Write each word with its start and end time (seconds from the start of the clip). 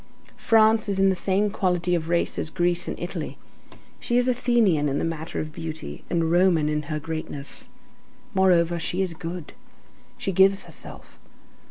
France 0.37 0.89
is 0.89 0.99
in 0.99 1.09
the 1.09 1.15
same 1.15 1.51
quality 1.51 1.93
of 1.93 2.09
race 2.09 2.39
as 2.39 2.49
Greece 2.49 2.87
and 2.87 2.99
Italy. 2.99 3.37
She 3.99 4.17
is 4.17 4.27
Athenian 4.27 4.89
in 4.89 4.97
the 4.97 5.05
matter 5.05 5.39
of 5.39 5.51
beauty, 5.53 6.03
and 6.09 6.31
Roman 6.31 6.67
in 6.69 6.81
her 6.89 6.99
greatness. 6.99 7.69
Moreover, 8.33 8.79
she 8.79 9.03
is 9.03 9.13
good. 9.13 9.53
She 10.17 10.31
gives 10.31 10.63
herself. 10.63 11.19